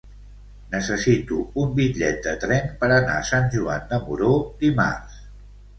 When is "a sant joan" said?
3.19-3.89